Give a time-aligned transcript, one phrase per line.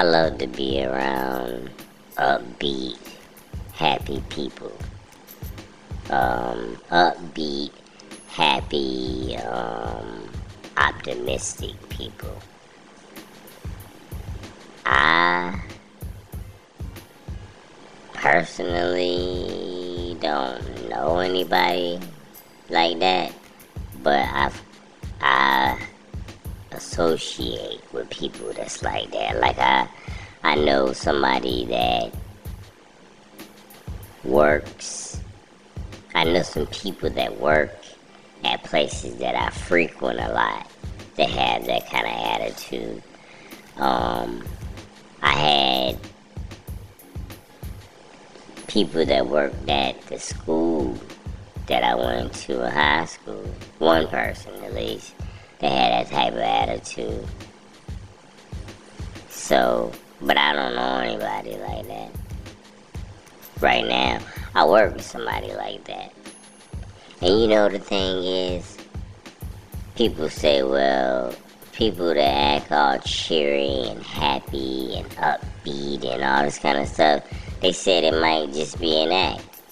[0.00, 1.68] I love to be around
[2.16, 2.96] upbeat,
[3.74, 4.72] happy people.
[6.08, 7.70] Um, upbeat,
[8.28, 10.26] happy, um,
[10.78, 12.34] optimistic people.
[14.86, 15.60] I
[18.14, 22.00] personally don't know anybody
[22.70, 23.34] like that,
[24.02, 24.62] but I've
[25.20, 25.78] I
[26.72, 29.40] associate people that's like that.
[29.40, 29.88] Like I
[30.42, 32.12] I know somebody that
[34.24, 35.10] works
[36.14, 37.72] I know some people that work
[38.44, 40.68] at places that I frequent a lot
[41.16, 43.02] that have that kind of attitude.
[43.76, 44.42] Um,
[45.22, 45.98] I had
[48.66, 50.98] people that worked at the school
[51.66, 53.44] that I went to in high school.
[53.78, 55.14] One person at least
[55.60, 57.26] that had that type of attitude.
[59.50, 62.10] So, but I don't know anybody like that.
[63.60, 64.20] Right now,
[64.54, 66.12] I work with somebody like that.
[67.20, 68.78] And you know the thing is,
[69.96, 71.34] people say, well,
[71.72, 77.24] people that act all cheery and happy and upbeat and all this kind of stuff,
[77.60, 79.62] they said it might just be an act.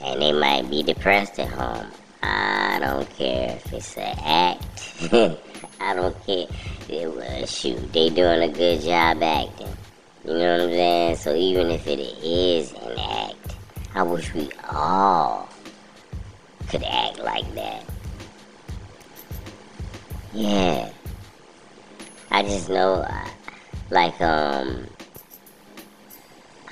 [0.00, 1.88] And they might be depressed at home.
[2.22, 5.42] I don't care if it's an act.
[5.80, 6.46] I don't care.
[6.88, 9.76] It, well, shoot, they doing a good job acting.
[10.24, 11.16] You know what I'm saying?
[11.16, 13.56] So even if it is an act,
[13.94, 15.48] I wish we all
[16.68, 17.84] could act like that.
[20.32, 20.90] Yeah.
[22.30, 23.28] I just know, uh,
[23.90, 24.86] like, um,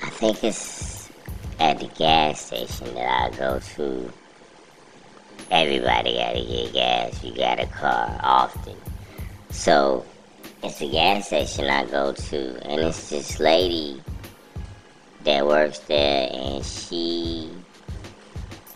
[0.03, 1.09] I think it's
[1.59, 4.13] at the gas station that I go to.
[5.51, 7.23] Everybody gotta get gas.
[7.23, 8.75] You got a car often.
[9.51, 10.05] So,
[10.63, 14.01] it's a gas station I go to, and it's this lady
[15.23, 17.51] that works there, and she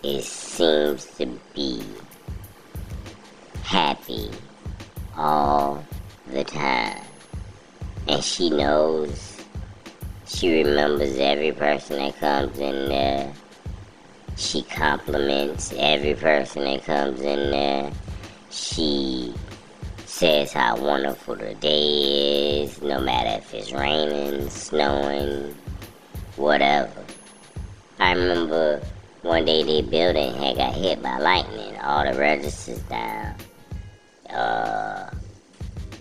[0.04, 1.84] it seems to be
[3.64, 4.30] happy
[5.18, 5.84] all
[6.28, 7.04] the time.
[8.08, 9.38] And she knows,
[10.26, 13.34] she remembers every person that comes in there.
[14.40, 17.92] She compliments every person that comes in there.
[18.50, 19.34] She
[20.06, 25.54] says how wonderful the day is, no matter if it's raining, snowing,
[26.38, 27.04] whatever.
[28.00, 28.82] I remember
[29.24, 33.36] one day the building had got hit by lightning, all the registers down.
[34.30, 35.12] Uh,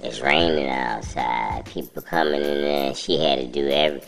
[0.01, 2.95] it's raining outside, people coming in there.
[2.95, 4.01] She had to do every,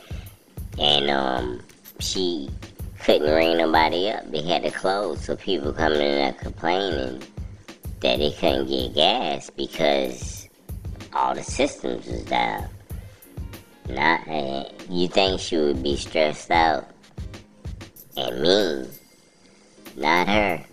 [0.79, 1.61] and um,
[1.99, 2.49] she
[3.01, 4.31] couldn't ring nobody up.
[4.31, 7.23] They had to close, so people coming in there complaining
[8.01, 10.49] that they couldn't get gas because
[11.13, 12.69] all the systems was down.
[13.89, 16.89] Not, uh, you think she would be stressed out
[18.17, 18.89] and mean?
[19.97, 20.65] Not her.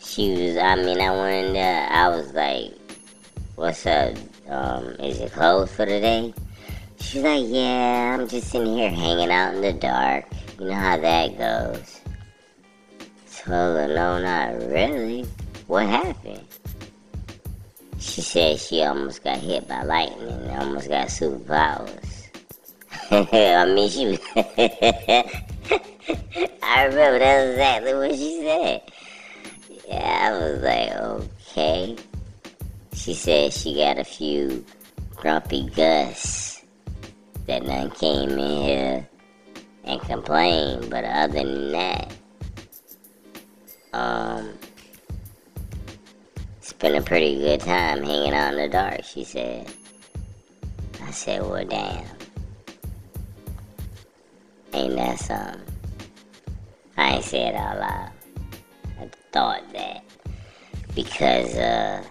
[0.00, 2.72] She was, I mean, I went there, I was like,
[3.54, 4.14] what's up?
[4.48, 6.34] Um, is it closed for the day?
[7.00, 10.24] She's like, yeah, I'm just in here hanging out in the dark.
[10.58, 12.00] You know how that goes.
[13.26, 15.24] So, no, not really.
[15.68, 16.42] What happened?
[18.00, 22.26] She said she almost got hit by lightning and almost got superpowers.
[23.10, 24.18] I mean, she.
[26.62, 28.82] I remember that's exactly what she said.
[29.86, 30.90] Yeah, I was like,
[31.52, 31.96] okay.
[32.94, 34.64] She said she got a few
[35.14, 36.64] grumpy Gus
[37.46, 39.08] that none came in here
[39.88, 42.12] and complained, but other than that,
[43.94, 44.52] um,
[46.60, 49.66] spent a pretty good time hanging out in the dark, she said.
[51.02, 52.04] I said, well, damn.
[54.74, 55.62] Ain't that something?
[56.98, 58.10] I ain't say it out loud.
[59.00, 60.04] I thought that.
[60.94, 62.04] Because, uh,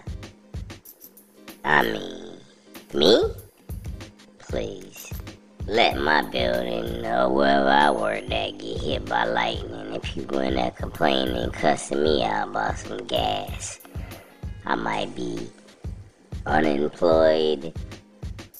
[1.64, 2.38] I mean,
[2.92, 3.22] me?
[4.38, 4.87] Please.
[5.68, 10.54] Let my building or wherever I work at get hit by lightning and people in
[10.54, 13.78] there complaining, cussing me out about some gas.
[14.64, 15.46] I might be
[16.46, 17.74] unemployed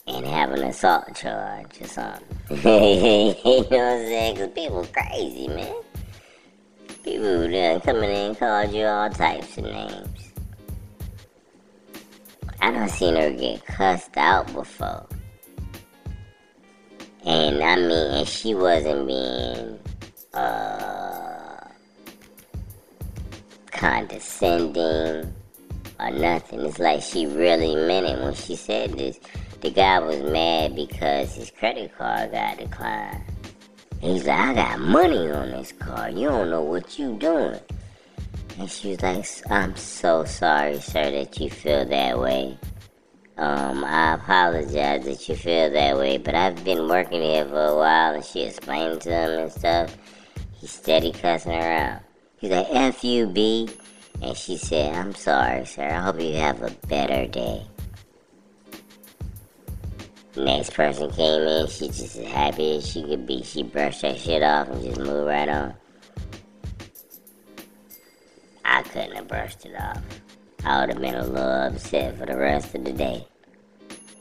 [0.06, 2.26] and have an assault charge or something.
[2.50, 4.34] you know what I'm saying?
[4.34, 5.74] Because people crazy, man.
[7.04, 10.32] People coming in and called you all types of names.
[12.60, 15.06] I done seen her get cussed out before.
[17.28, 19.78] And I mean, and she wasn't being
[20.32, 21.60] uh,
[23.70, 25.34] condescending
[26.00, 26.60] or nothing.
[26.60, 29.20] It's like she really meant it when she said this.
[29.60, 33.22] the guy was mad because his credit card got declined.
[34.00, 36.14] He's like, I got money on this card.
[36.14, 37.60] You don't know what you doing.
[38.58, 42.56] And she was like, I'm so sorry, sir, that you feel that way.
[43.38, 47.76] Um, I apologize that you feel that way, but I've been working here for a
[47.76, 49.96] while and she explained to him and stuff.
[50.54, 52.02] He's steady cussing her out.
[52.38, 53.68] He's like, F you, B.
[54.20, 55.84] And she said, I'm sorry, sir.
[55.84, 57.64] I hope you have a better day.
[60.34, 63.44] Next person came in, she just as happy as she could be.
[63.44, 65.74] She brushed that shit off and just moved right on.
[68.64, 70.02] I couldn't have brushed it off.
[70.64, 73.27] I would have been a little upset for the rest of the day.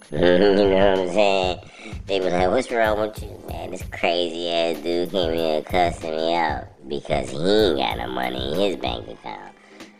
[0.11, 1.59] you know what I'm saying?
[2.05, 3.71] They were like, what's wrong with you, man?
[3.71, 8.53] This crazy ass dude came here cussing me out because he ain't got no money
[8.53, 9.53] in his bank account.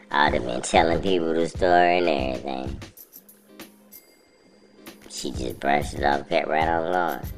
[0.10, 2.82] I would have been telling people the story and everything.
[5.10, 7.32] She just brushed it off, kept right on going.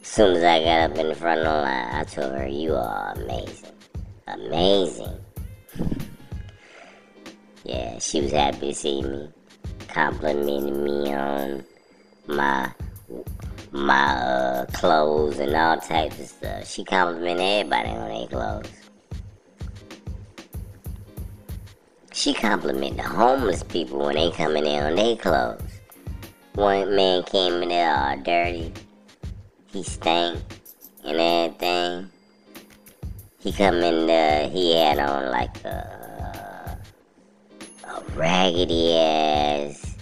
[0.00, 2.74] Soon as I got up in the front of the line, I told her, you
[2.74, 3.72] are amazing.
[4.28, 5.18] Amazing.
[7.64, 9.28] yeah, she was happy to see me.
[9.94, 11.64] Complimenting me on
[12.26, 12.68] my
[13.70, 16.68] my uh, clothes and all types of stuff.
[16.68, 18.70] She complimented everybody on their clothes.
[22.12, 25.62] She complimented the homeless people when they coming in on their clothes.
[26.54, 28.72] One man came in there all dirty.
[29.68, 30.40] He stank
[31.04, 32.10] and everything.
[33.38, 36.03] He come in there, he had on like a
[38.14, 39.96] raggedy ass,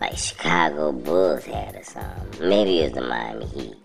[0.00, 2.48] like Chicago Bulls hat or something.
[2.48, 3.76] Maybe it was the Miami Heat.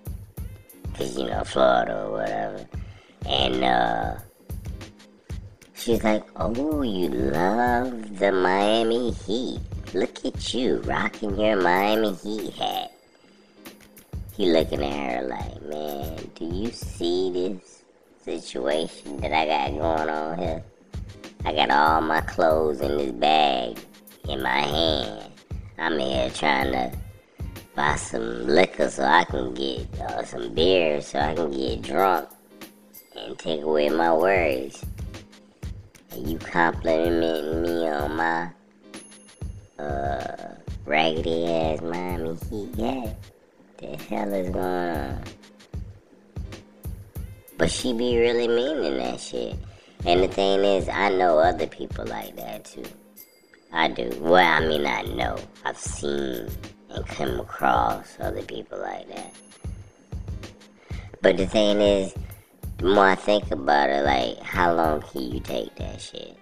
[0.96, 2.68] Cause you know, Florida or whatever.
[3.26, 4.16] And uh,
[5.74, 9.60] she's like, oh, you love the Miami Heat.
[9.94, 12.92] Look at you rocking your Miami Heat hat.
[14.36, 17.80] He looking at her like, man, do you see this?
[18.30, 20.64] situation that I got going on here.
[21.46, 23.80] I got all my clothes in this bag
[24.28, 25.32] in my hand.
[25.78, 26.92] I'm here trying to
[27.76, 32.30] buy some liquor so I can get uh, some beer so I can get drunk
[33.16, 34.84] and take away my worries.
[36.12, 38.50] And you complimenting me on my
[39.80, 40.56] uh,
[40.86, 43.16] raggedy ass Miami Heat hat.
[43.78, 45.24] The hell is going on?
[47.58, 49.56] But she be really meaning that shit.
[50.06, 52.86] And the thing is, I know other people like that too.
[53.72, 54.10] I do.
[54.20, 55.38] Well, I mean, I know.
[55.66, 56.48] I've seen
[56.90, 59.34] and come across other people like that.
[61.22, 62.14] But the thing is,
[62.78, 66.36] the more I think about it, like, how long can you take that shit?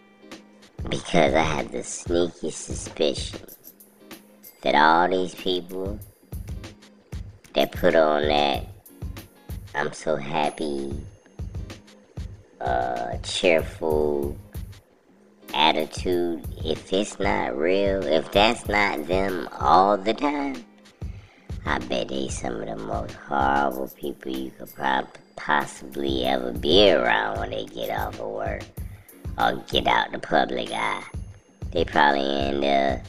[0.88, 3.42] Because I have the sneaky suspicion
[4.62, 6.00] that all these people
[7.53, 8.68] that put on that
[9.74, 10.95] I'm so happy,
[12.68, 14.38] uh, cheerful
[15.54, 16.44] attitude.
[16.66, 20.66] If it's not real, if that's not them all the time,
[21.66, 26.92] I bet they some of the most horrible people you could probably possibly ever be
[26.92, 28.64] around when they get off of work
[29.38, 31.03] or get out the public eye.
[31.72, 33.00] They probably end up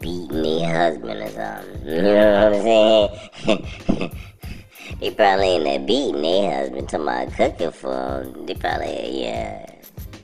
[0.00, 1.82] beating their husband or something.
[1.92, 4.16] You know what I'm saying?
[5.00, 8.46] They probably in there beating their husband, talking about cooking for them.
[8.46, 9.66] They probably, yeah,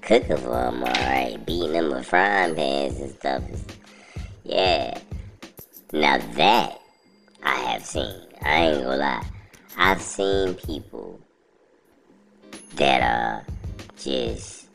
[0.02, 1.44] cooking for them, alright.
[1.44, 3.42] Beating them with frying pans and stuff.
[4.44, 4.98] Yeah.
[5.92, 6.80] Now that
[7.42, 8.14] I have seen.
[8.42, 9.26] I ain't gonna lie.
[9.76, 11.20] I've seen people
[12.74, 13.44] that are
[13.98, 14.68] just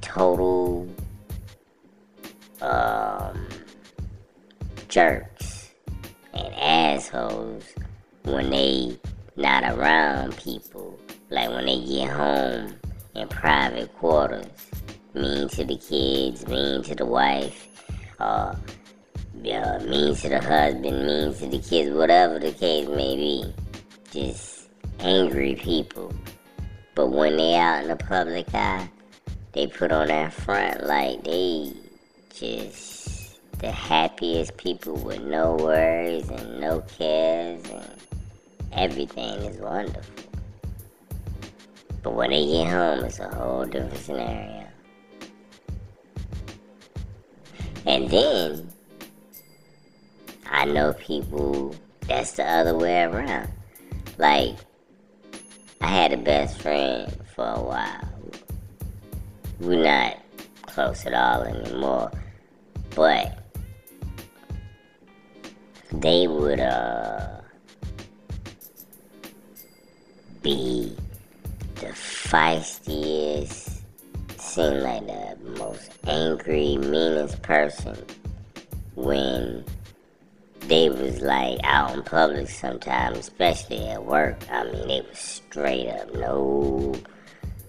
[0.00, 0.88] total
[2.60, 3.48] um,
[4.88, 5.70] jerks
[6.32, 7.64] and assholes
[8.22, 8.98] when they
[9.36, 10.98] not around people.
[11.30, 12.74] Like when they get home
[13.14, 14.46] in private quarters,
[15.14, 17.68] mean to the kids, mean to the wife,
[18.18, 23.54] uh, uh, mean to the husband, mean to the kids, whatever the case may be.
[24.10, 24.68] Just
[25.00, 26.12] angry people.
[26.94, 28.88] But when they out in the public eye,
[29.52, 31.72] they put on that front like they
[32.32, 37.88] just the happiest people with no worries and no cares and
[38.74, 40.02] everything is wonderful.
[42.02, 44.66] But when they get home, it's a whole different scenario.
[47.86, 48.72] And then,
[50.50, 51.74] I know people
[52.06, 53.48] that's the other way around.
[54.18, 54.56] Like,
[55.80, 58.08] I had a best friend for a while.
[59.60, 60.18] We're not
[60.66, 62.10] close at all anymore.
[62.94, 63.38] but
[65.92, 67.33] they would uh
[70.44, 70.94] be
[71.76, 73.80] the feistiest,
[74.36, 77.96] seem like the most angry, meanest person
[78.94, 79.64] when
[80.68, 84.36] they was like out in public sometimes, especially at work.
[84.50, 86.94] I mean, they was straight up no,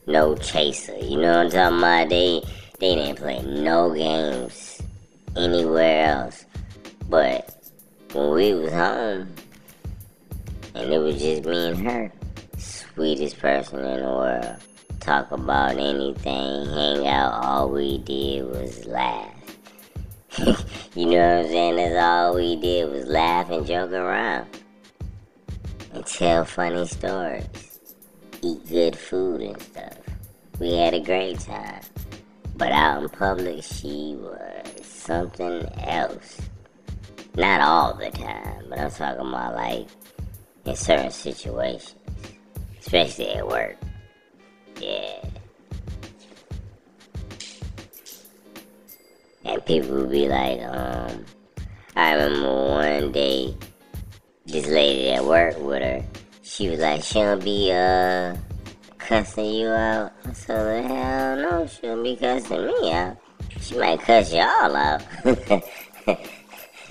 [0.06, 0.98] no chaser.
[0.98, 2.10] You know what I'm talking about?
[2.10, 2.44] They
[2.80, 4.82] they didn't play no games
[5.38, 6.46] anywhere else.
[7.10, 7.56] But
[8.12, 9.34] when we was home,
[10.74, 12.12] and it was just me and her,
[12.96, 14.56] sweetest person in the world.
[15.02, 17.44] Talk about anything, hang out.
[17.44, 19.32] All we did was laugh.
[20.96, 21.76] you know what I'm saying?
[21.76, 24.48] That's all we did was laugh and joke around.
[25.94, 27.46] And tell funny stories.
[28.42, 29.98] Eat good food and stuff.
[30.60, 31.82] We had a great time.
[32.56, 36.42] But out in public, she was something else.
[37.36, 39.88] Not all the time, but I'm talking about like
[40.66, 41.95] in certain situations,
[42.86, 43.78] especially at work.
[44.80, 45.22] Yeah.
[49.44, 51.26] And people would be like, um,
[51.96, 53.56] I remember one day,
[54.46, 56.04] this lady at work with her,
[56.44, 58.36] she was like, she don't be, uh,
[59.00, 60.12] cussing you out.
[60.34, 63.18] So the hell no, she don't be cussing me out.
[63.62, 65.02] She might cuss y'all out.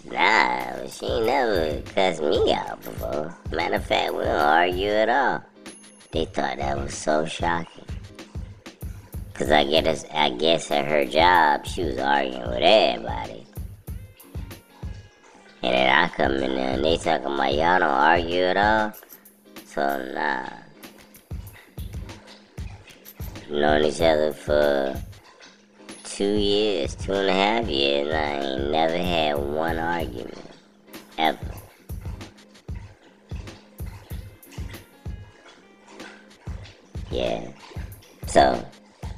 [0.05, 3.37] nah, she never cussed me out before.
[3.53, 5.45] Matter of fact, we don't argue at all.
[6.14, 7.85] They thought that was so shocking.
[9.35, 13.44] Cause I guess I guess at her job she was arguing with everybody.
[15.64, 18.92] And then I come in there and they talking about y'all don't argue at all.
[19.66, 20.49] So nah.
[23.50, 24.94] Known each other for
[26.04, 30.38] two years, two and a half years, I ain't never had one argument.
[31.18, 31.63] Ever.
[37.14, 37.47] Yeah.
[38.26, 38.64] So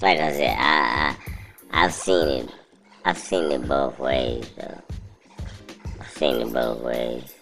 [0.03, 1.17] like I said, I,
[1.73, 2.51] I I've seen it.
[3.07, 4.83] I've seen it both ways though.
[5.99, 7.35] I've seen it both ways.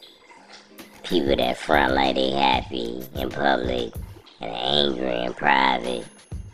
[1.02, 3.92] People that front like they happy in public
[4.40, 6.06] and angry in private,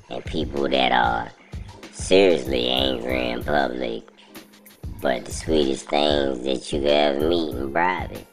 [0.09, 1.31] and people that are
[1.93, 4.03] seriously angry in public,
[5.03, 8.27] but the sweetest things that you could ever meet in private.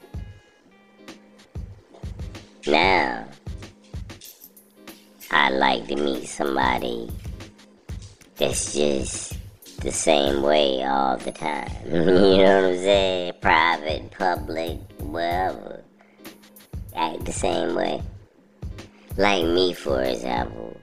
[2.65, 3.26] Now,
[5.47, 7.09] I'd like to meet somebody
[8.35, 9.37] that's just
[9.79, 11.71] the same way all the time.
[11.85, 13.33] you know what I'm saying?
[13.39, 15.81] Private, public, wherever.
[16.97, 18.03] Act the same way.
[19.15, 20.75] Like me, for example,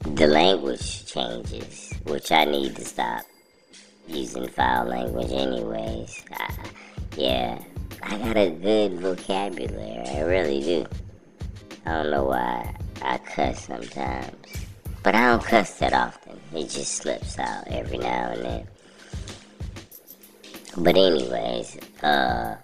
[0.00, 3.22] the language changes, which I need to stop
[4.08, 6.24] using foul language, anyways.
[6.32, 6.54] I,
[7.16, 7.62] yeah,
[8.02, 10.86] I got a good vocabulary, I really do.
[11.86, 14.36] I don't know why I cuss sometimes.
[15.02, 16.40] But I don't cuss that often.
[16.54, 18.68] It just slips out every now and then.
[20.76, 22.56] But anyways, uh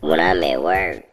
[0.00, 1.04] when I'm at work,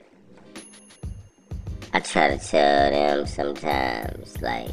[1.93, 4.71] I try to tell them sometimes like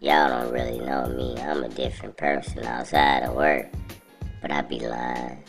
[0.00, 1.36] y'all don't really know me.
[1.40, 3.66] I'm a different person outside of work.
[4.40, 5.44] But I be lying.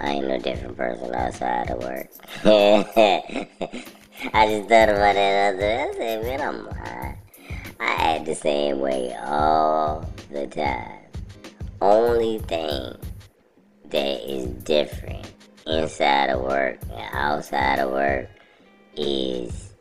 [0.00, 2.10] I ain't no different person outside of work.
[4.32, 5.80] I just thought about that other.
[5.80, 7.18] I said, man, I'm lying.
[7.78, 11.00] I act the same way all the time.
[11.82, 12.96] Only thing
[13.90, 15.30] that is different
[15.66, 18.30] inside of work and outside of work
[18.96, 19.74] is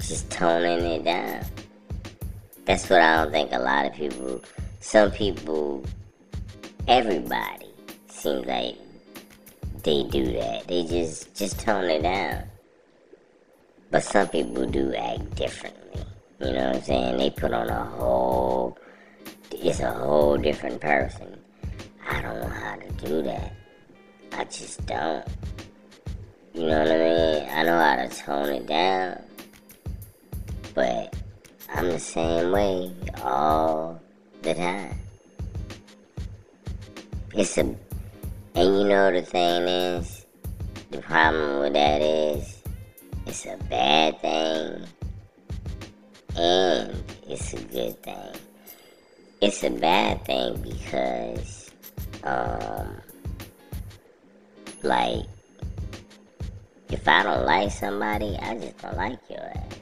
[0.00, 1.44] just toning it down.
[2.64, 4.42] That's what I don't think a lot of people,
[4.80, 5.84] some people,
[6.88, 7.70] everybody
[8.08, 8.76] seems like
[9.84, 10.66] they do that.
[10.66, 12.47] They just just tone it down.
[13.90, 16.04] But some people do act differently.
[16.40, 17.16] You know what I'm saying?
[17.16, 18.78] They put on a whole,
[19.50, 21.38] it's a whole different person.
[22.06, 23.52] I don't know how to do that.
[24.32, 25.26] I just don't.
[26.54, 27.48] You know what I mean?
[27.50, 29.22] I know how to tone it down.
[30.74, 31.16] But
[31.74, 32.92] I'm the same way
[33.22, 34.00] all
[34.42, 34.98] the time.
[37.34, 37.78] It's a, and
[38.54, 40.26] you know the thing is,
[40.90, 42.57] the problem with that is,
[43.28, 44.86] it's a bad thing
[46.36, 48.32] and it's a good thing.
[49.42, 51.70] It's a bad thing because,
[52.24, 52.96] um,
[54.82, 55.24] like,
[56.90, 59.74] if I don't like somebody, I just don't like your ass.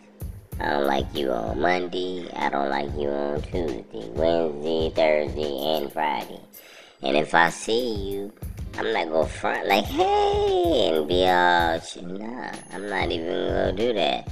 [0.59, 2.29] I I don't like you on Monday.
[2.35, 6.41] I don't like you on Tuesday, Wednesday, Thursday, and Friday.
[7.03, 8.33] And if I see you,
[8.79, 13.93] I'm not gonna front like, hey, and be all, nah, I'm not even gonna do
[13.95, 14.29] that.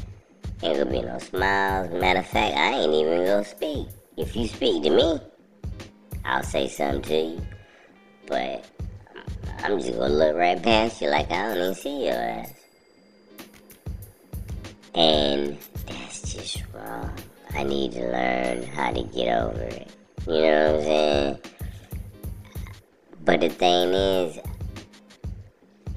[0.62, 1.90] Ain't gonna be no smiles.
[1.90, 3.88] Matter of fact, I ain't even gonna speak.
[4.16, 5.18] If you speak to me,
[6.24, 7.46] I'll say something to you.
[8.26, 8.64] But
[9.58, 12.52] I'm just gonna look right past you like I don't even see your ass.
[14.94, 17.12] And that's just wrong.
[17.54, 19.90] I need to learn how to get over it.
[20.26, 21.38] You know what I'm saying?
[23.24, 24.38] But the thing is,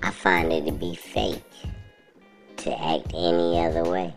[0.01, 1.43] I find it to be fake
[2.57, 4.13] to act any other way.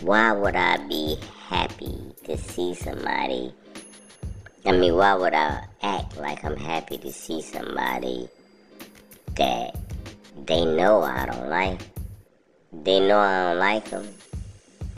[0.00, 3.54] Why would I be happy to see somebody?
[4.66, 8.28] I mean, why would I act like I'm happy to see somebody
[9.36, 9.76] that
[10.46, 11.80] they know I don't like?
[12.72, 14.08] They know I don't like them.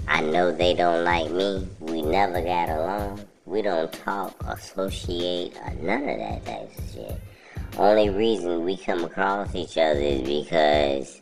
[0.09, 1.69] I know they don't like me.
[1.78, 3.26] We never got along.
[3.45, 7.21] We don't talk, associate, or none of that type of shit.
[7.77, 11.21] Only reason we come across each other is because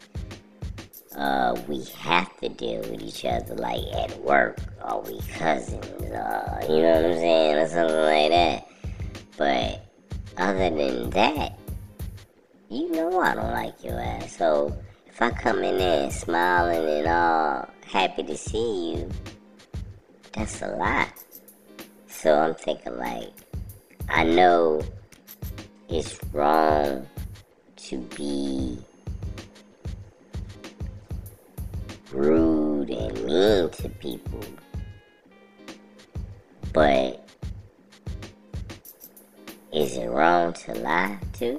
[1.17, 6.09] uh, we have to deal with each other, like at work, or we cousins, you
[6.09, 6.23] know
[6.59, 8.69] what I'm saying, or something like that.
[9.37, 9.87] But
[10.37, 11.59] other than that,
[12.69, 14.37] you know I don't like your ass.
[14.37, 19.11] So if I come in there smiling and all happy to see you,
[20.33, 21.20] that's a lot.
[22.21, 23.33] So I'm thinking like,
[24.11, 24.83] I know
[25.89, 27.07] it's wrong
[27.77, 28.77] to be
[32.12, 34.45] rude and mean to people,
[36.75, 37.27] but
[39.73, 41.59] is it wrong to lie too?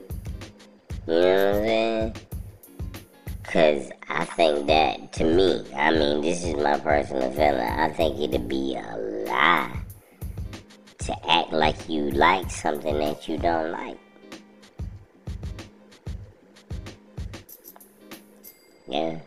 [1.08, 2.16] You know what I'm saying?
[3.46, 7.62] Cause I think that to me, I mean, this is my personal feeling.
[7.62, 9.81] I think it'd be a lie
[11.02, 13.98] to act like you like something that you don't like.
[18.88, 19.20] Yeah.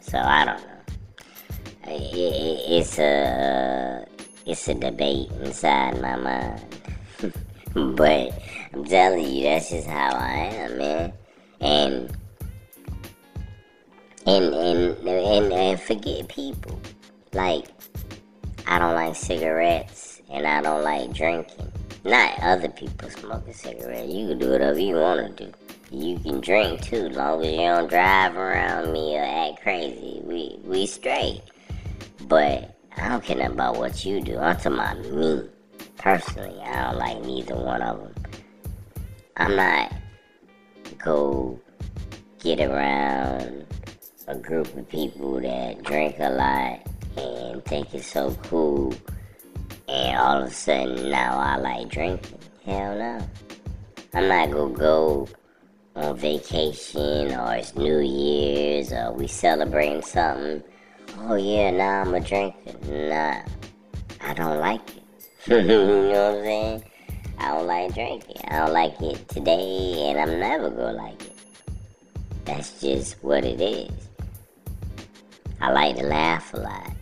[0.00, 1.92] So I don't know.
[1.92, 4.06] It, it, it's a
[4.44, 6.80] it's a debate inside my mind.
[7.96, 8.32] but
[8.74, 11.12] I'm telling you, that's just how I am, man.
[11.60, 12.16] And
[14.26, 16.78] and and and, and forget people.
[17.32, 17.66] Like
[18.66, 21.72] I don't like cigarettes and I don't like drinking.
[22.04, 24.12] Not other people smoking cigarettes.
[24.12, 25.52] You can do whatever you want to do.
[25.90, 30.20] You can drink too, long as you don't drive around me or act crazy.
[30.24, 31.42] We we straight.
[32.22, 34.38] But I don't care about what you do.
[34.38, 35.48] I'm talking about me.
[35.98, 38.14] Personally, I don't like neither one of them.
[39.36, 39.92] I'm not
[40.98, 41.60] go
[42.40, 43.66] get around
[44.28, 46.80] a group of people that drink a lot
[47.16, 48.94] and think it's so cool,
[49.88, 52.38] and all of a sudden now I like drinking.
[52.64, 53.28] Hell no.
[54.14, 55.28] I'm not gonna go
[55.94, 60.62] on vacation or it's New Year's or we celebrating something.
[61.18, 62.72] Oh yeah, now I'm a drinker.
[62.88, 63.42] Nah,
[64.20, 65.02] I don't like it.
[65.46, 66.84] you know what I'm saying?
[67.38, 68.36] I don't like drinking.
[68.48, 71.36] I don't like it today, and I'm never gonna like it.
[72.44, 73.90] That's just what it is.
[75.60, 76.92] I like to laugh a lot,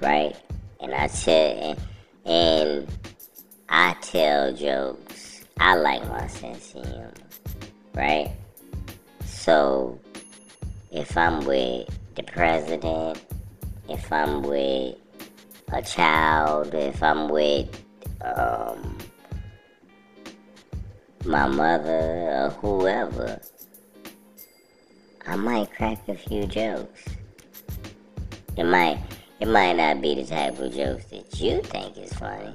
[0.00, 0.36] right?
[0.82, 1.76] And I tell,
[2.26, 2.88] and
[3.68, 5.44] I tell jokes.
[5.60, 7.12] I like my sense of humor,
[7.94, 8.32] right?
[9.24, 10.00] So,
[10.90, 13.22] if I'm with the president,
[13.88, 14.96] if I'm with
[15.72, 17.68] a child, if I'm with
[18.22, 18.98] um,
[21.24, 23.40] my mother or whoever,
[25.26, 27.04] I might crack a few jokes.
[28.56, 28.98] It might
[29.42, 32.54] it might not be the type of jokes that you think is funny,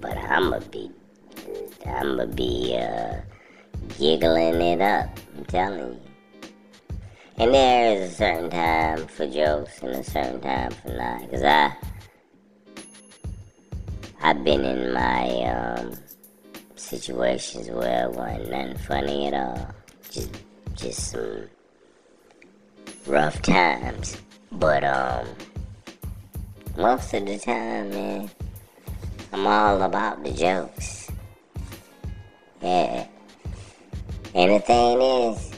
[0.00, 0.90] but I'ma be
[1.84, 3.20] I'ma be uh,
[3.98, 5.10] giggling it up.
[5.36, 6.00] I'm telling you.
[7.36, 11.30] And there is a certain time for jokes and a certain time for not.
[11.30, 11.76] Cause I
[14.22, 15.92] I've been in my um,
[16.76, 19.68] situations where it wasn't nothing funny at all.
[20.10, 20.30] Just
[20.76, 21.42] just some
[23.06, 24.16] rough times.
[24.52, 25.26] But um
[26.76, 28.30] most of the time, man,
[29.32, 31.10] I'm all about the jokes.
[32.62, 33.06] Yeah.
[34.34, 35.52] And the thing is,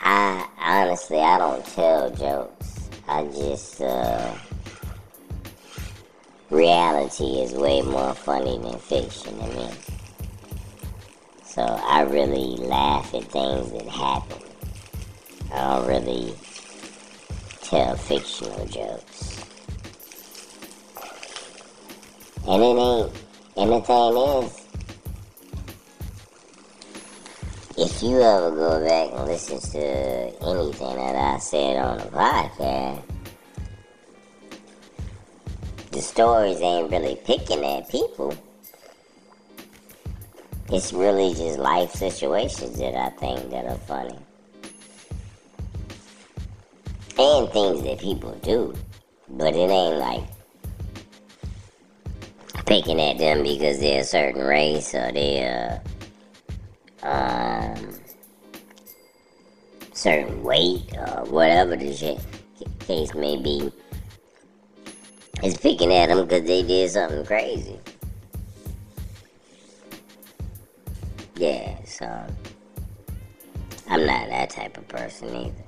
[0.00, 2.90] I honestly I don't tell jokes.
[3.08, 4.34] I just uh
[6.50, 9.70] reality is way more funny than fiction to me.
[11.44, 14.42] So I really laugh at things that happen.
[15.52, 16.34] I don't really
[17.68, 19.44] tell fictional jokes.
[22.46, 23.12] And it ain't,
[23.58, 24.68] and the thing is,
[27.76, 33.02] if you ever go back and listen to anything that I said on the podcast,
[35.90, 38.34] the stories ain't really picking at people.
[40.70, 44.18] It's really just life situations that I think that are funny.
[47.18, 48.74] And things that people do.
[49.28, 50.24] But it ain't like
[52.64, 55.82] picking at them because they're a certain race or they're
[57.02, 57.94] um,
[59.92, 62.20] certain weight or whatever the shit,
[62.80, 63.72] case may be.
[65.42, 67.78] It's picking at them because they did something crazy.
[71.36, 72.06] Yeah, so
[73.88, 75.67] I'm not that type of person either.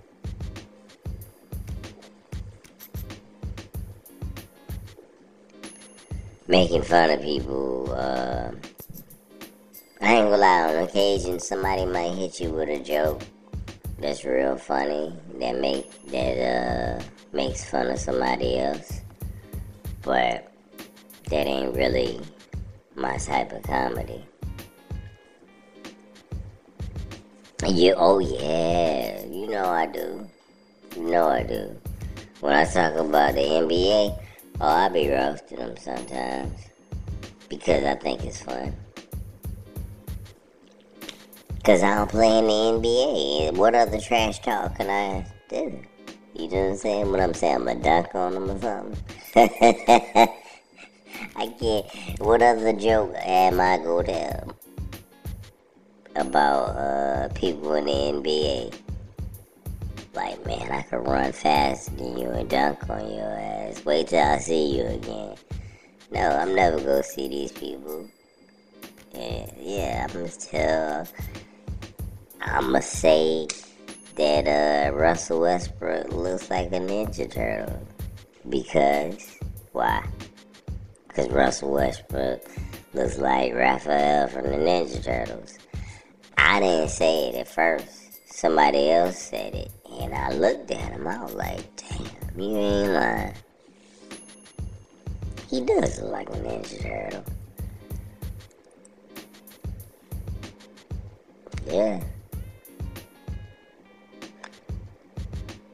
[6.50, 8.50] Making fun of people, uh,
[10.00, 13.22] I ain't gonna lie, on occasion somebody might hit you with a joke
[14.00, 19.00] that's real funny, that make that uh makes fun of somebody else.
[20.02, 20.52] But
[21.28, 22.18] that ain't really
[22.96, 24.24] my type of comedy.
[27.64, 30.28] You, oh yeah, you know I do.
[30.96, 31.80] You know I do.
[32.40, 34.20] When I talk about the NBA,
[34.60, 36.58] oh, I be roasting them sometimes
[37.48, 38.74] because I think it's fun.
[41.64, 43.56] Cause I don't play in the NBA.
[43.56, 45.78] What other trash talk can I do?
[46.34, 47.10] You know what I'm saying?
[47.10, 48.96] What I'm saying, I'm a dunk on them or something.
[51.36, 51.86] I can't.
[52.20, 54.56] What other joke am I go tell?
[56.16, 58.74] about uh, people in the NBA.
[60.12, 63.84] Like, man, I could run faster than you and dunk on your ass.
[63.84, 65.36] Wait till I see you again.
[66.10, 68.08] No, I'm never gonna see these people.
[69.14, 71.06] And yeah, I'm gonna tell.
[72.40, 73.46] I'm gonna say
[74.16, 77.86] that uh, Russell Westbrook looks like a Ninja Turtle.
[78.48, 79.38] Because,
[79.72, 80.04] why?
[81.06, 82.42] Because Russell Westbrook
[82.94, 85.56] looks like Raphael from the Ninja Turtles.
[86.36, 88.32] I didn't say it at first.
[88.32, 89.70] Somebody else said it.
[90.10, 91.06] And I looked at him.
[91.06, 93.34] I was like, damn, you ain't lying.
[95.48, 97.24] He does look like a Ninja Turtle.
[101.68, 102.02] Yeah.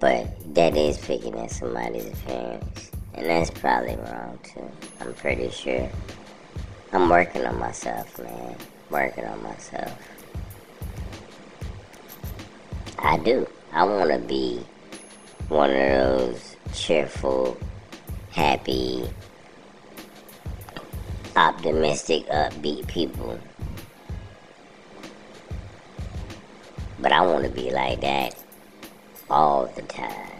[0.00, 2.90] But that is picking at somebody's appearance.
[3.14, 4.70] And that's probably wrong too.
[5.00, 5.88] I'm pretty sure.
[6.92, 8.54] I'm working on myself, man.
[8.90, 9.98] Working on myself.
[12.98, 13.46] I do.
[13.76, 14.58] I want to be
[15.48, 17.58] one of those cheerful,
[18.30, 19.06] happy,
[21.36, 23.38] optimistic, upbeat people.
[27.00, 28.34] But I want to be like that
[29.28, 30.30] all the time.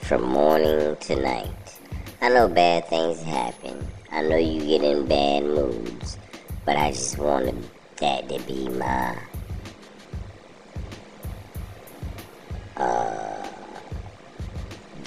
[0.00, 1.78] From morning to night.
[2.20, 3.86] I know bad things happen.
[4.10, 6.18] I know you get in bad moods.
[6.64, 7.54] But I just want
[7.98, 9.16] that to be my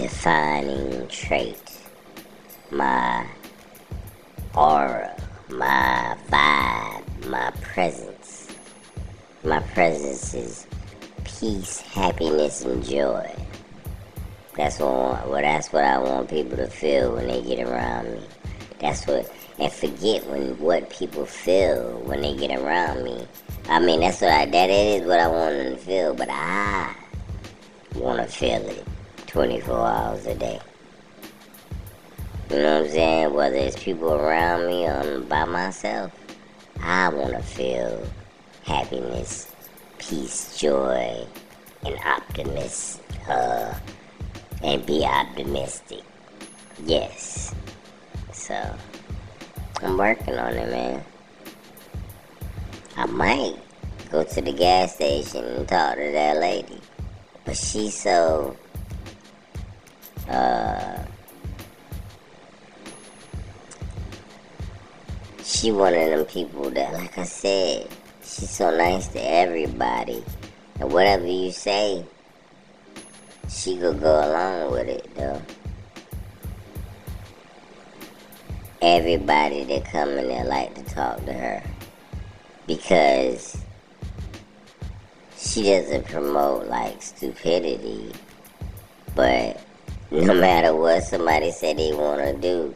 [0.08, 1.62] defining trait,
[2.72, 3.28] my
[4.56, 5.13] aura,
[5.50, 8.48] my vibe, my presence.
[9.43, 10.65] My presence is
[11.26, 13.30] peace, happiness, and joy.
[14.56, 18.10] That's what want, well, that's what I want people to feel when they get around
[18.10, 18.22] me.
[18.80, 23.28] That's what and forget when what people feel when they get around me.
[23.67, 26.96] I mean that's what I that is what I want them to feel, but I
[27.96, 28.88] want to feel it
[29.38, 30.60] 24 hours a day.
[32.50, 33.34] You know what I'm saying?
[33.36, 36.12] Whether it's people around me or by myself,
[36.82, 38.04] I want to feel
[38.63, 39.54] happiness,
[40.00, 41.23] peace, joy,
[41.86, 43.04] and optimism.
[43.30, 43.76] Uh,
[44.63, 46.02] and be optimistic.
[46.84, 47.54] Yes.
[48.34, 48.76] So,
[49.84, 51.06] I'm working on it, man.
[52.95, 53.54] I might
[54.10, 56.82] go to the gas station and talk to that lady.
[57.45, 58.58] But she's so
[60.30, 61.06] uh
[65.44, 67.88] she one of them people that like I said,
[68.22, 70.24] she's so nice to everybody.
[70.80, 72.06] And whatever you say,
[73.50, 75.42] she could go along with it though.
[78.82, 81.63] Everybody that come in there like to talk to her.
[82.68, 83.58] Because
[85.38, 88.12] she doesn't promote like stupidity,
[89.16, 89.60] But
[90.12, 92.76] no matter what somebody said they want to do,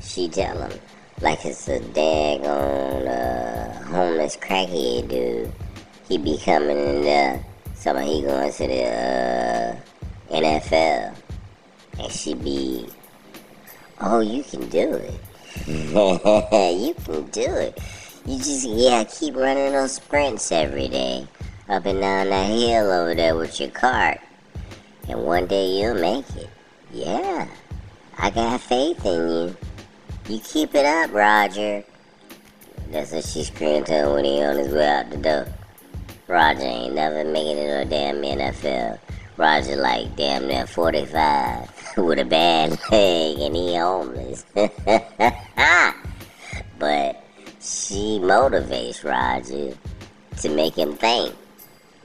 [0.00, 0.72] she tell them
[1.20, 5.52] like it's a daggone uh, homeless crackhead dude.
[6.08, 9.76] He be coming in there, somebody he going to the uh,
[10.30, 11.14] NFL,
[12.00, 12.88] and she be,
[14.00, 15.20] oh, you can do it.
[15.66, 17.78] you can do it.
[18.26, 21.26] You just, yeah, keep running those sprints every day.
[21.68, 24.20] Up and down that hill over there with your cart.
[25.08, 26.48] And one day you'll make it.
[26.92, 27.48] Yeah.
[28.18, 29.56] I got faith in you.
[30.28, 31.84] You keep it up, Roger.
[32.90, 35.46] That's what she screamed to him when he on his way out the door.
[36.28, 38.98] Roger ain't never making it no damn NFL.
[39.36, 44.44] Roger like damn near 45 with a bad leg and he homeless.
[46.78, 47.24] but
[47.60, 49.76] she motivates Roger
[50.38, 51.34] to make him think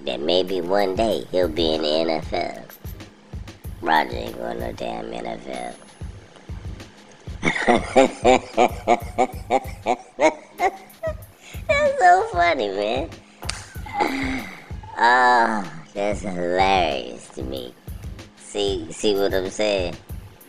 [0.06, 2.67] that maybe one day he'll be in the NFL.
[3.88, 5.74] Roger ain't going no damn NFL.
[11.68, 13.10] that's so funny, man.
[15.00, 17.74] Oh, that's hilarious to me.
[18.36, 19.96] See, see what I'm saying?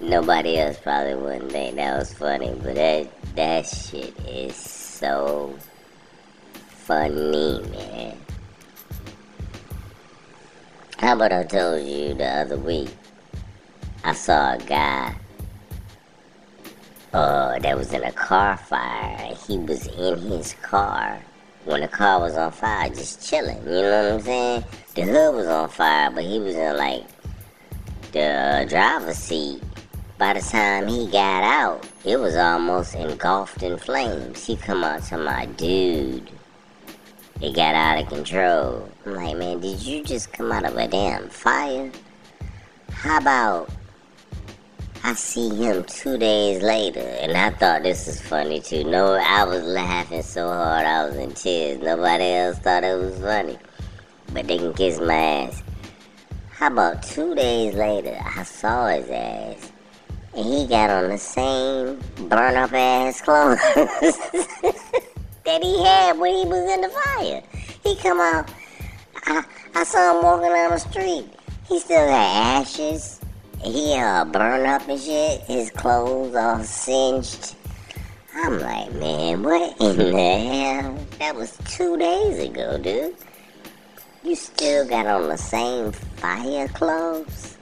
[0.00, 5.54] Nobody else probably wouldn't think that was funny, but that that shit is so
[6.56, 8.18] funny, man.
[10.98, 12.88] How about I told you the other week?
[14.04, 15.14] I saw a guy
[17.12, 19.34] uh, that was in a car fire.
[19.46, 21.20] He was in his car
[21.64, 23.58] when the car was on fire, just chilling.
[23.64, 24.64] You know what I'm saying?
[24.94, 27.04] The hood was on fire, but he was in like
[28.12, 29.62] the driver's seat.
[30.16, 34.44] By the time he got out, it was almost engulfed in flames.
[34.44, 36.30] He come out to my dude.
[37.40, 38.88] It got out of control.
[39.06, 41.92] I'm like, man, did you just come out of a damn fire?
[42.90, 43.70] How about
[45.04, 48.84] I see him two days later, and I thought this was funny too.
[48.84, 51.80] No, I was laughing so hard I was in tears.
[51.80, 53.58] Nobody else thought it was funny,
[54.32, 55.62] but they can kiss my ass.
[56.50, 59.70] How about two days later, I saw his ass,
[60.34, 63.58] and he got on the same burn up ass clothes
[65.44, 67.42] that he had when he was in the fire.
[67.84, 68.50] He come out,
[69.26, 69.44] I,
[69.76, 71.26] I saw him walking down the street.
[71.68, 73.17] He still had ashes
[73.62, 77.54] he uh burned up and shit, his clothes all singed.
[78.34, 80.98] I'm like, man, what in the hell?
[81.18, 83.16] That was two days ago, dude.
[84.22, 87.56] You still got on the same fire clothes?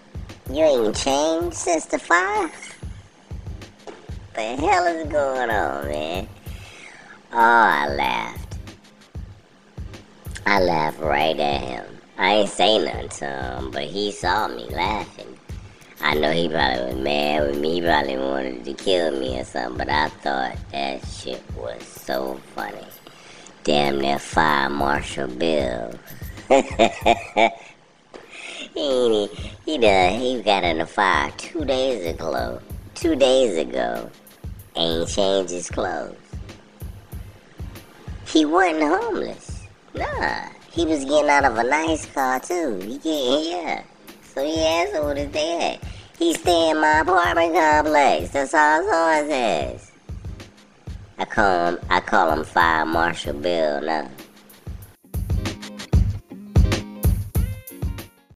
[0.51, 2.51] You ain't changed since the fire?
[4.35, 6.29] the hell is going on, man?
[7.33, 8.59] Oh, I laughed.
[10.45, 11.87] I laughed right at him.
[12.19, 15.36] I ain't say nothing to him, but he saw me laughing.
[16.01, 17.75] I know he probably was mad with me.
[17.75, 22.41] He probably wanted to kill me or something, but I thought that shit was so
[22.55, 22.87] funny.
[23.65, 25.99] Damn that fire Marshal Bill.
[28.75, 29.27] he
[29.65, 32.61] he done he got in the fire two days ago.
[32.95, 34.11] Two days ago,
[34.77, 36.17] ain't changed his clothes.
[38.27, 39.67] He wasn't homeless.
[39.95, 42.77] Nah, he was getting out of a nice car too.
[42.77, 43.85] He getting here.
[44.37, 45.17] So he asked him that?
[45.17, 45.89] his day at.
[46.19, 48.33] He stay in my apartment complex.
[48.33, 49.93] That's all his horse is.
[51.17, 54.11] I call him I call him Fire Marshal Bill now.